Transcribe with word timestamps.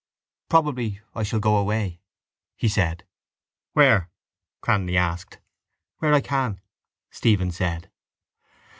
—Probably 0.49 0.99
I 1.13 1.21
shall 1.21 1.39
go 1.39 1.57
away, 1.57 2.01
he 2.55 2.67
said. 2.67 3.05
—Where? 3.73 4.09
Cranly 4.63 4.95
asked. 4.97 5.37
—Where 5.99 6.15
I 6.15 6.21
can, 6.21 6.59
Stephen 7.11 7.51
said. 7.51 7.91